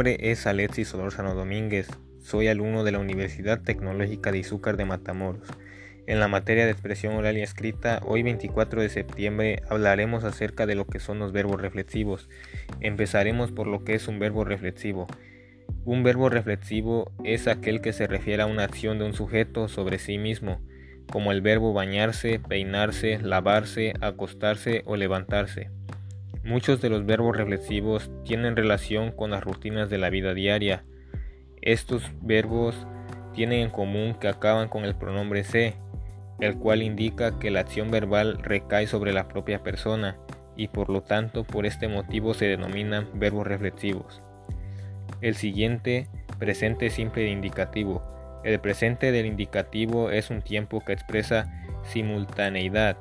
nombre 0.00 0.30
es 0.30 0.46
Alexis 0.46 0.88
Solórzano 0.88 1.34
Domínguez. 1.34 1.86
Soy 2.20 2.48
alumno 2.48 2.84
de 2.84 2.92
la 2.92 3.00
Universidad 3.00 3.60
Tecnológica 3.60 4.32
de 4.32 4.38
Izúcar 4.38 4.78
de 4.78 4.86
Matamoros. 4.86 5.46
En 6.06 6.20
la 6.20 6.26
materia 6.26 6.64
de 6.64 6.70
expresión 6.70 7.16
oral 7.16 7.36
y 7.36 7.42
escrita, 7.42 8.00
hoy 8.06 8.22
24 8.22 8.80
de 8.80 8.88
septiembre 8.88 9.62
hablaremos 9.68 10.24
acerca 10.24 10.64
de 10.64 10.74
lo 10.74 10.86
que 10.86 11.00
son 11.00 11.18
los 11.18 11.32
verbos 11.32 11.60
reflexivos. 11.60 12.30
Empezaremos 12.80 13.52
por 13.52 13.66
lo 13.66 13.84
que 13.84 13.92
es 13.92 14.08
un 14.08 14.18
verbo 14.18 14.42
reflexivo. 14.42 15.06
Un 15.84 16.02
verbo 16.02 16.30
reflexivo 16.30 17.12
es 17.22 17.46
aquel 17.46 17.82
que 17.82 17.92
se 17.92 18.06
refiere 18.06 18.42
a 18.42 18.46
una 18.46 18.64
acción 18.64 18.98
de 18.98 19.04
un 19.04 19.12
sujeto 19.12 19.68
sobre 19.68 19.98
sí 19.98 20.16
mismo, 20.16 20.62
como 21.12 21.30
el 21.30 21.42
verbo 21.42 21.74
bañarse, 21.74 22.38
peinarse, 22.40 23.18
lavarse, 23.18 23.92
acostarse 24.00 24.80
o 24.86 24.96
levantarse. 24.96 25.68
Muchos 26.42 26.80
de 26.80 26.88
los 26.88 27.04
verbos 27.04 27.36
reflexivos 27.36 28.10
tienen 28.24 28.56
relación 28.56 29.12
con 29.12 29.30
las 29.30 29.44
rutinas 29.44 29.90
de 29.90 29.98
la 29.98 30.08
vida 30.08 30.32
diaria. 30.32 30.84
Estos 31.60 32.02
verbos 32.22 32.86
tienen 33.34 33.60
en 33.60 33.70
común 33.70 34.14
que 34.14 34.28
acaban 34.28 34.68
con 34.68 34.86
el 34.86 34.94
pronombre 34.94 35.44
se, 35.44 35.74
el 36.40 36.56
cual 36.56 36.82
indica 36.82 37.38
que 37.38 37.50
la 37.50 37.60
acción 37.60 37.90
verbal 37.90 38.38
recae 38.42 38.86
sobre 38.86 39.12
la 39.12 39.28
propia 39.28 39.62
persona 39.62 40.16
y 40.56 40.68
por 40.68 40.88
lo 40.88 41.02
tanto 41.02 41.44
por 41.44 41.66
este 41.66 41.88
motivo 41.88 42.32
se 42.32 42.46
denominan 42.46 43.06
verbos 43.14 43.46
reflexivos. 43.46 44.22
El 45.20 45.34
siguiente, 45.34 46.08
presente 46.38 46.88
simple 46.88 47.24
de 47.24 47.30
indicativo. 47.30 48.02
El 48.44 48.58
presente 48.60 49.12
del 49.12 49.26
indicativo 49.26 50.10
es 50.10 50.30
un 50.30 50.40
tiempo 50.40 50.82
que 50.82 50.94
expresa 50.94 51.52
simultaneidad 51.82 52.96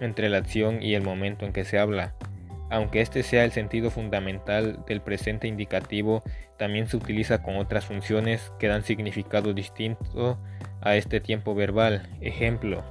entre 0.00 0.30
la 0.30 0.38
acción 0.38 0.82
y 0.82 0.94
el 0.94 1.02
momento 1.02 1.44
en 1.44 1.52
que 1.52 1.64
se 1.64 1.78
habla. 1.78 2.14
Aunque 2.72 3.02
este 3.02 3.22
sea 3.22 3.44
el 3.44 3.52
sentido 3.52 3.90
fundamental 3.90 4.82
del 4.86 5.02
presente 5.02 5.46
indicativo, 5.46 6.22
también 6.56 6.86
se 6.86 6.96
utiliza 6.96 7.42
con 7.42 7.56
otras 7.58 7.84
funciones 7.84 8.50
que 8.58 8.66
dan 8.66 8.82
significado 8.82 9.52
distinto 9.52 10.38
a 10.80 10.96
este 10.96 11.20
tiempo 11.20 11.54
verbal. 11.54 12.08
Ejemplo, 12.22 12.82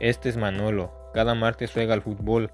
este 0.00 0.28
es 0.28 0.36
Manolo, 0.36 0.92
cada 1.14 1.36
martes 1.36 1.70
juega 1.70 1.94
al 1.94 2.02
fútbol, 2.02 2.50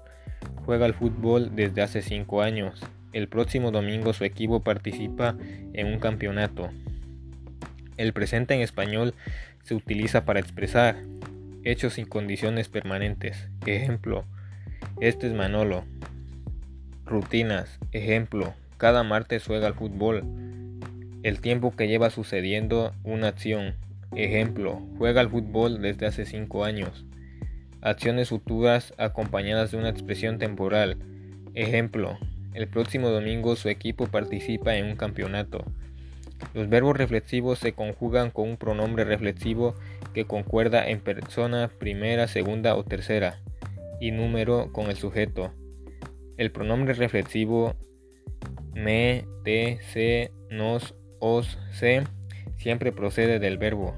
juega 0.63 0.85
al 0.85 0.93
fútbol 0.93 1.55
desde 1.55 1.81
hace 1.81 2.03
5 2.03 2.43
años. 2.43 2.85
El 3.13 3.27
próximo 3.29 3.71
domingo 3.71 4.13
su 4.13 4.23
equipo 4.23 4.61
participa 4.61 5.35
en 5.73 5.87
un 5.87 5.97
campeonato. 5.97 6.69
El 7.97 8.13
presente 8.13 8.53
en 8.53 8.61
español 8.61 9.15
se 9.63 9.73
utiliza 9.73 10.23
para 10.23 10.39
expresar 10.39 10.97
hechos 11.63 11.93
sin 11.93 12.05
condiciones 12.05 12.69
permanentes. 12.69 13.49
Ejemplo, 13.65 14.25
este 14.99 15.25
es 15.25 15.33
Manolo. 15.33 15.85
Rutinas. 17.05 17.79
Ejemplo, 17.91 18.53
cada 18.77 19.03
martes 19.03 19.45
juega 19.45 19.67
al 19.67 19.73
fútbol. 19.73 20.23
El 21.21 21.41
tiempo 21.41 21.75
que 21.75 21.87
lleva 21.87 22.09
sucediendo 22.09 22.93
una 23.03 23.27
acción. 23.27 23.75
Ejemplo, 24.15 24.81
juega 24.97 25.21
al 25.21 25.29
fútbol 25.29 25.81
desde 25.81 26.05
hace 26.05 26.25
5 26.25 26.63
años. 26.63 27.05
Acciones 27.81 28.29
futuras 28.29 28.93
acompañadas 28.97 29.71
de 29.71 29.77
una 29.77 29.89
expresión 29.89 30.37
temporal. 30.37 30.97
Ejemplo, 31.53 32.17
el 32.53 32.67
próximo 32.67 33.09
domingo 33.09 33.55
su 33.57 33.67
equipo 33.67 34.07
participa 34.07 34.75
en 34.77 34.85
un 34.85 34.95
campeonato. 34.95 35.65
Los 36.53 36.69
verbos 36.69 36.97
reflexivos 36.97 37.59
se 37.59 37.73
conjugan 37.73 38.31
con 38.31 38.49
un 38.49 38.57
pronombre 38.57 39.03
reflexivo 39.03 39.75
que 40.13 40.25
concuerda 40.25 40.87
en 40.87 40.99
persona 40.99 41.69
primera, 41.79 42.27
segunda 42.27 42.75
o 42.75 42.83
tercera 42.83 43.39
y 43.99 44.11
número 44.11 44.71
con 44.71 44.89
el 44.89 44.95
sujeto. 44.95 45.51
El 46.37 46.51
pronombre 46.51 46.93
reflexivo 46.93 47.75
me, 48.73 49.25
te, 49.43 49.79
se, 49.91 50.31
nos, 50.49 50.95
os, 51.19 51.59
se 51.71 52.03
siempre 52.57 52.91
procede 52.91 53.39
del 53.39 53.57
verbo. 53.57 53.93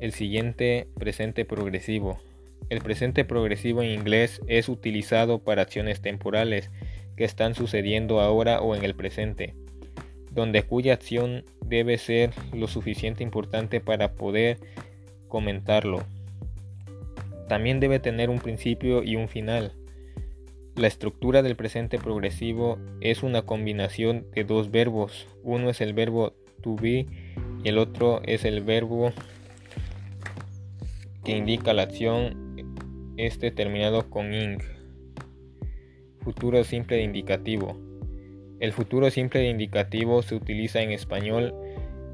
El 0.00 0.12
siguiente 0.12 0.86
presente 0.98 1.44
progresivo. 1.44 2.20
El 2.68 2.80
presente 2.82 3.24
progresivo 3.24 3.82
en 3.82 3.90
inglés 3.90 4.42
es 4.46 4.68
utilizado 4.68 5.38
para 5.38 5.62
acciones 5.62 6.02
temporales 6.02 6.70
que 7.16 7.24
están 7.24 7.54
sucediendo 7.54 8.20
ahora 8.20 8.60
o 8.60 8.76
en 8.76 8.84
el 8.84 8.94
presente, 8.94 9.54
donde 10.30 10.62
cuya 10.62 10.92
acción 10.92 11.44
debe 11.64 11.96
ser 11.96 12.30
lo 12.52 12.68
suficiente 12.68 13.22
importante 13.22 13.80
para 13.80 14.12
poder 14.12 14.58
comentarlo. 15.26 16.04
También 17.48 17.80
debe 17.80 17.98
tener 17.98 18.28
un 18.28 18.38
principio 18.38 19.02
y 19.02 19.16
un 19.16 19.28
final. 19.28 19.72
La 20.78 20.86
estructura 20.86 21.42
del 21.42 21.56
presente 21.56 21.98
progresivo 21.98 22.78
es 23.00 23.24
una 23.24 23.42
combinación 23.42 24.26
de 24.32 24.44
dos 24.44 24.70
verbos. 24.70 25.26
Uno 25.42 25.70
es 25.70 25.80
el 25.80 25.92
verbo 25.92 26.34
to 26.62 26.76
be 26.76 27.04
y 27.64 27.68
el 27.68 27.78
otro 27.78 28.22
es 28.24 28.44
el 28.44 28.62
verbo 28.62 29.12
que 31.24 31.36
indica 31.36 31.72
la 31.72 31.82
acción, 31.82 32.76
este 33.16 33.50
terminado 33.50 34.08
con 34.08 34.32
ing. 34.32 34.60
Futuro 36.20 36.62
simple 36.62 36.98
de 36.98 37.02
indicativo. 37.02 37.76
El 38.60 38.72
futuro 38.72 39.10
simple 39.10 39.40
de 39.40 39.48
indicativo 39.48 40.22
se 40.22 40.36
utiliza 40.36 40.80
en 40.80 40.92
español 40.92 41.54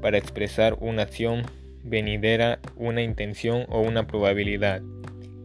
para 0.01 0.17
expresar 0.17 0.75
una 0.81 1.03
acción 1.03 1.43
venidera, 1.83 2.57
una 2.75 3.03
intención 3.03 3.67
o 3.69 3.81
una 3.81 4.07
probabilidad. 4.07 4.81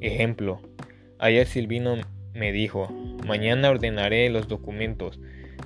Ejemplo, 0.00 0.62
ayer 1.18 1.46
Silvino 1.46 1.98
me 2.34 2.52
dijo, 2.52 2.88
mañana 3.26 3.70
ordenaré 3.70 4.28
los 4.30 4.48
documentos. 4.48 5.18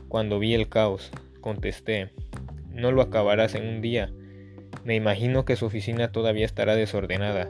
Cuando 0.08 0.38
vi 0.38 0.54
el 0.54 0.68
caos, 0.68 1.10
contesté, 1.40 2.10
no 2.70 2.90
lo 2.92 3.02
acabarás 3.02 3.54
en 3.54 3.66
un 3.66 3.80
día. 3.80 4.10
Me 4.84 4.94
imagino 4.94 5.44
que 5.44 5.56
su 5.56 5.66
oficina 5.66 6.12
todavía 6.12 6.44
estará 6.44 6.74
desordenada. 6.76 7.48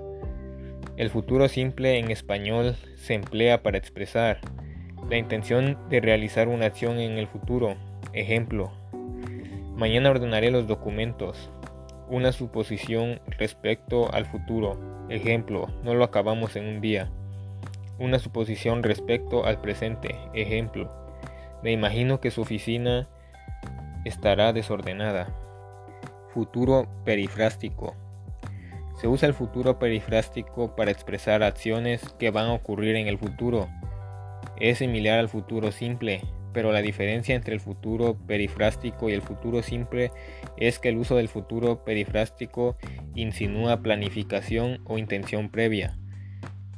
El 0.97 1.11
futuro 1.11 1.49
simple 1.49 1.99
en 1.99 2.11
español 2.11 2.77
se 2.97 3.15
emplea 3.15 3.63
para 3.63 3.79
expresar 3.79 4.41
la 5.11 5.17
intención 5.17 5.79
de 5.91 6.01
realizar 6.01 6.49
una 6.49 6.67
acción 6.67 6.99
en 6.99 7.19
el 7.19 7.27
futuro. 7.27 7.77
Ejemplo, 8.13 8.73
mañana 9.77 10.11
ordenaré 10.11 10.51
los 10.51 10.67
documentos. 10.67 11.51
Una 12.09 12.33
suposición 12.33 13.21
respecto 13.39 14.13
al 14.13 14.27
futuro. 14.27 15.07
Ejemplo, 15.09 15.69
no 15.83 15.95
lo 15.95 16.05
acabamos 16.05 16.55
en 16.57 16.67
un 16.67 16.81
día. 16.81 17.11
Una 17.99 18.19
suposición 18.19 18.82
respecto 18.82 19.47
al 19.47 19.60
presente. 19.60 20.16
Ejemplo, 20.34 20.91
me 21.62 21.72
imagino 21.72 22.21
que 22.21 22.31
su 22.31 22.41
oficina 22.41 23.09
estará 24.05 24.53
desordenada. 24.53 25.28
Futuro 26.32 26.88
perifrástico. 27.05 27.94
Se 29.00 29.09
usa 29.09 29.28
el 29.28 29.34
futuro 29.34 29.78
perifrástico 29.78 30.77
para 30.77 30.91
expresar 30.91 31.43
acciones 31.43 32.03
que 32.19 32.31
van 32.31 32.47
a 32.47 32.53
ocurrir 32.55 32.97
en 32.97 33.09
el 33.09 33.19
futuro 33.19 33.69
es 34.56 34.78
similar 34.78 35.19
al 35.19 35.28
futuro 35.28 35.72
simple, 35.72 36.22
pero 36.53 36.72
la 36.72 36.81
diferencia 36.81 37.34
entre 37.34 37.55
el 37.55 37.61
futuro 37.61 38.16
perifrástico 38.26 39.11
y 39.11 39.12
el 39.12 39.22
futuro 39.22 39.62
simple 39.62 40.12
es 40.56 40.78
que 40.78 40.91
el 40.91 40.97
uso 40.97 41.16
del 41.16 41.28
futuro 41.28 41.84
perifrástico 41.84 42.76
insinúa 43.15 43.82
planificación 43.82 44.81
o 44.84 44.99
intención 44.99 45.50
previa. 45.50 45.99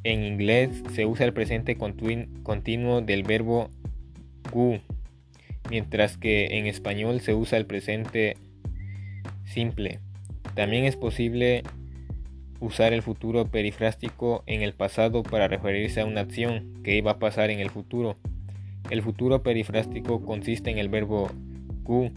En 0.07 0.23
inglés 0.23 0.85
se 0.95 1.05
usa 1.05 1.27
el 1.27 1.33
presente 1.33 1.77
continuo 1.77 3.01
del 3.01 3.25
verbo 3.25 3.71
go, 4.53 4.79
mientras 5.69 6.17
que 6.17 6.59
en 6.59 6.67
español 6.67 7.21
se 7.21 7.35
usa 7.35 7.59
el 7.59 7.67
presente 7.67 8.37
simple. 9.45 9.99
También 10.55 10.85
es 10.85 10.95
posible 10.95 11.65
usar 12.61 12.93
el 12.93 13.03
futuro 13.03 13.51
perifrástico 13.51 14.45
en 14.47 14.63
el 14.63 14.75
pasado 14.75 15.25
para 15.25 15.49
referirse 15.49 16.03
a 16.03 16.07
una 16.07 16.21
acción 16.21 16.81
que 16.85 16.97
iba 16.97 17.11
a 17.11 17.19
pasar 17.19 17.51
en 17.51 17.59
el 17.59 17.71
futuro. 17.71 18.17
El 18.91 19.03
futuro 19.03 19.43
perifrástico 19.43 20.25
consiste 20.25 20.71
en 20.71 20.79
el 20.79 20.89
verbo 20.89 21.33
Q 21.83 22.13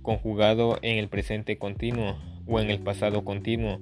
conjugado 0.00 0.78
en 0.80 0.96
el 0.96 1.08
presente 1.08 1.58
continuo 1.58 2.16
o 2.46 2.58
en 2.58 2.70
el 2.70 2.78
pasado 2.78 3.22
continuo, 3.22 3.80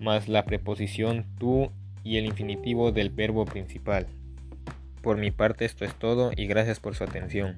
más 0.00 0.28
la 0.28 0.44
preposición 0.44 1.24
tú 1.38 1.70
y 2.04 2.16
el 2.16 2.26
infinitivo 2.26 2.92
del 2.92 3.10
verbo 3.10 3.44
principal. 3.44 4.06
Por 5.02 5.16
mi 5.16 5.30
parte 5.30 5.64
esto 5.64 5.84
es 5.84 5.94
todo 5.94 6.32
y 6.36 6.46
gracias 6.46 6.80
por 6.80 6.94
su 6.94 7.04
atención. 7.04 7.56